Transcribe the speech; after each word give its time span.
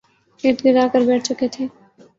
ارد 0.43 0.59
گرد 0.65 0.77
آ 0.83 0.85
کر 0.93 1.01
بیٹھ 1.07 1.25
چکے 1.27 1.47
تھی 1.53 1.63